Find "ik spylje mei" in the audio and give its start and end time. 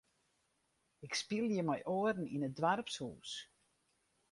1.07-1.81